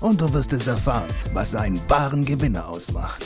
[0.00, 3.24] und du wirst es erfahren, was einen wahren Gewinner ausmacht.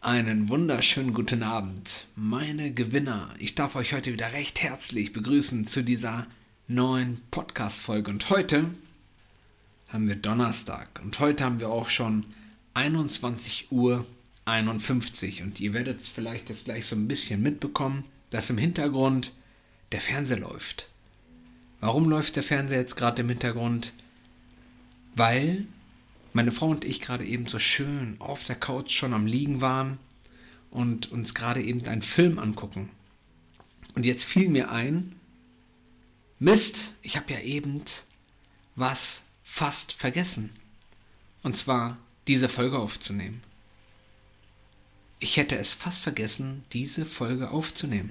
[0.00, 3.28] Einen wunderschönen guten Abend, meine Gewinner.
[3.38, 6.26] Ich darf euch heute wieder recht herzlich begrüßen zu dieser
[6.68, 8.10] neuen Podcast-Folge.
[8.10, 8.70] Und heute
[9.88, 12.24] haben wir Donnerstag und heute haben wir auch schon
[12.74, 14.06] 21 Uhr
[14.44, 19.32] 51 und ihr werdet es vielleicht jetzt gleich so ein bisschen mitbekommen, dass im Hintergrund
[19.92, 20.88] der Fernseher läuft.
[21.86, 23.92] Warum läuft der Fernseher jetzt gerade im Hintergrund?
[25.14, 25.68] Weil
[26.32, 30.00] meine Frau und ich gerade eben so schön auf der Couch schon am Liegen waren
[30.72, 32.90] und uns gerade eben einen Film angucken.
[33.94, 35.14] Und jetzt fiel mir ein,
[36.40, 37.80] Mist, ich habe ja eben
[38.74, 40.56] was fast vergessen.
[41.44, 43.44] Und zwar diese Folge aufzunehmen.
[45.20, 48.10] Ich hätte es fast vergessen, diese Folge aufzunehmen.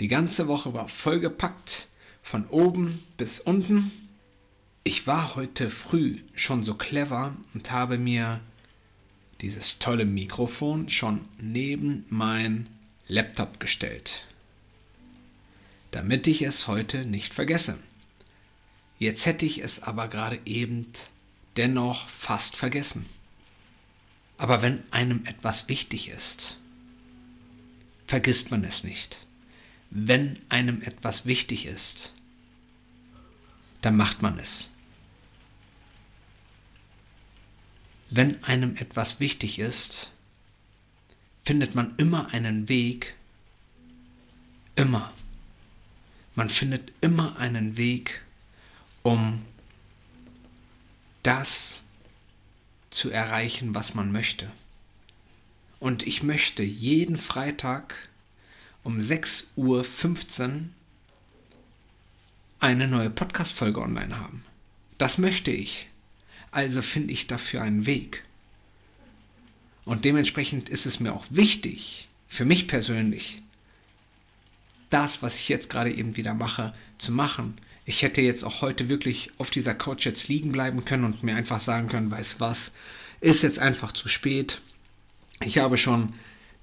[0.00, 1.86] Die ganze Woche war vollgepackt,
[2.24, 3.92] von oben bis unten
[4.82, 8.40] ich war heute früh schon so clever und habe mir
[9.40, 12.66] dieses tolle Mikrofon schon neben mein
[13.08, 14.26] Laptop gestellt,
[15.90, 17.78] damit ich es heute nicht vergesse.
[18.98, 20.86] Jetzt hätte ich es aber gerade eben
[21.56, 23.06] dennoch fast vergessen.
[24.36, 26.58] Aber wenn einem etwas wichtig ist,
[28.06, 29.23] vergisst man es nicht.
[29.94, 32.12] Wenn einem etwas wichtig ist,
[33.80, 34.70] dann macht man es.
[38.16, 40.12] wenn einem etwas wichtig ist,
[41.44, 43.14] findet man immer einen Weg,
[44.76, 45.12] immer.
[46.36, 48.22] Man findet immer einen Weg,
[49.02, 49.44] um
[51.24, 51.82] das
[52.90, 54.48] zu erreichen, was man möchte.
[55.80, 57.96] Und ich möchte jeden Freitag
[58.84, 60.68] um 6.15 Uhr
[62.60, 64.44] eine neue Podcast-Folge online haben.
[64.98, 65.88] Das möchte ich.
[66.50, 68.24] Also finde ich dafür einen Weg.
[69.84, 73.42] Und dementsprechend ist es mir auch wichtig, für mich persönlich,
[74.90, 77.56] das, was ich jetzt gerade eben wieder mache, zu machen.
[77.84, 81.36] Ich hätte jetzt auch heute wirklich auf dieser Couch jetzt liegen bleiben können und mir
[81.36, 82.70] einfach sagen können, weiß was,
[83.20, 84.60] ist jetzt einfach zu spät.
[85.40, 86.14] Ich habe schon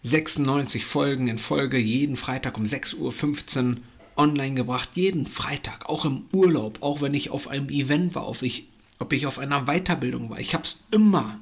[0.04, 3.82] 96 Folgen in Folge jeden Freitag um 6.15 Uhr
[4.16, 4.90] online gebracht.
[4.96, 8.68] Jeden Freitag, auch im Urlaub, auch wenn ich auf einem Event war, auf ich
[9.02, 10.40] ob ich auf einer Weiterbildung war.
[10.40, 11.40] Ich habe es immer,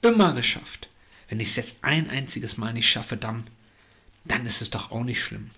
[0.00, 0.88] immer geschafft.
[1.28, 3.44] Wenn ich es jetzt ein einziges Mal nicht schaffe, dann,
[4.24, 5.50] dann ist es doch auch nicht schlimm.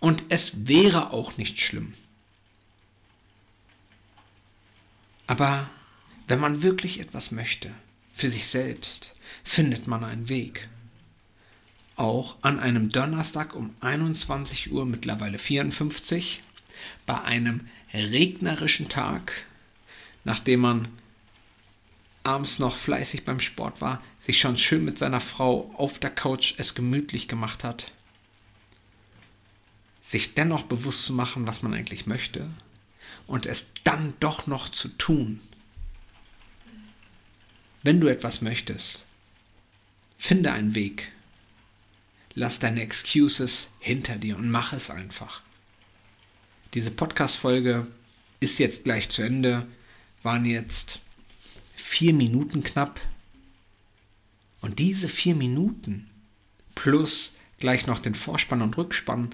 [0.00, 1.94] Und es wäre auch nicht schlimm.
[5.28, 5.70] Aber
[6.26, 7.70] wenn man wirklich etwas möchte,
[8.12, 9.14] für sich selbst,
[9.44, 10.68] findet man einen Weg.
[11.96, 16.42] Auch an einem Donnerstag um 21 Uhr, mittlerweile 54,
[17.06, 19.44] bei einem regnerischen Tag,
[20.24, 20.88] nachdem man
[22.24, 26.54] abends noch fleißig beim Sport war, sich schon schön mit seiner Frau auf der Couch
[26.58, 27.92] es gemütlich gemacht hat,
[30.00, 32.50] sich dennoch bewusst zu machen, was man eigentlich möchte
[33.26, 35.40] und es dann doch noch zu tun.
[37.82, 39.04] Wenn du etwas möchtest,
[40.16, 41.12] finde einen Weg.
[42.34, 45.42] Lass deine Excuses hinter dir und mach es einfach.
[46.74, 47.86] Diese Podcast-Folge
[48.40, 49.66] ist jetzt gleich zu Ende
[50.24, 51.00] waren jetzt
[51.76, 53.00] vier Minuten knapp.
[54.60, 56.08] Und diese vier Minuten
[56.74, 59.30] plus gleich noch den Vorspann und Rückspann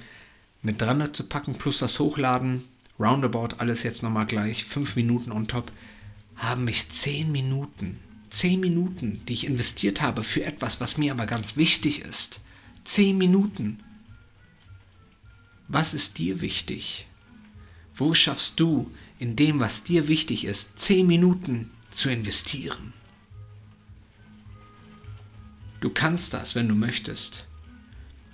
[0.62, 2.64] mit dran zu packen, plus das Hochladen,
[2.98, 5.72] roundabout alles jetzt nochmal gleich, fünf Minuten on top,
[6.36, 7.98] haben mich zehn Minuten,
[8.28, 12.40] zehn Minuten, die ich investiert habe für etwas, was mir aber ganz wichtig ist.
[12.92, 13.84] Zehn Minuten.
[15.68, 17.06] Was ist dir wichtig?
[17.94, 18.90] Wo schaffst du
[19.20, 22.92] in dem, was dir wichtig ist, zehn Minuten zu investieren.
[25.78, 27.46] Du kannst das, wenn du möchtest.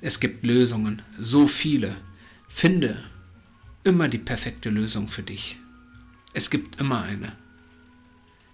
[0.01, 1.95] Es gibt Lösungen, so viele.
[2.49, 3.05] Finde
[3.85, 5.59] immer die perfekte Lösung für dich.
[6.33, 7.37] Es gibt immer eine.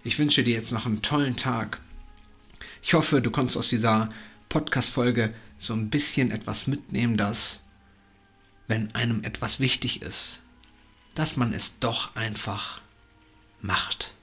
[0.02, 1.81] Ich wünsche dir jetzt noch einen tollen Tag.
[2.82, 4.08] Ich hoffe, du konntest aus dieser
[4.48, 7.62] Podcast-Folge so ein bisschen etwas mitnehmen, dass,
[8.66, 10.40] wenn einem etwas wichtig ist,
[11.14, 12.80] dass man es doch einfach
[13.60, 14.14] macht.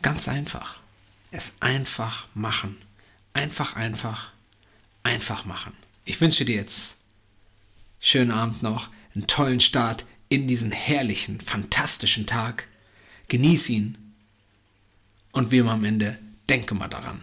[0.00, 0.80] Ganz einfach.
[1.30, 2.80] Es einfach machen.
[3.34, 4.32] Einfach, einfach,
[5.02, 5.76] einfach machen.
[6.04, 6.98] Ich wünsche dir jetzt
[8.00, 12.68] schönen Abend noch, einen tollen Start in diesen herrlichen, fantastischen Tag.
[13.28, 14.14] Genieß ihn.
[15.30, 16.18] Und wie immer am Ende,
[16.48, 17.22] denke mal daran.